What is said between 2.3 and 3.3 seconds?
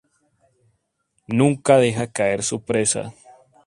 su presa.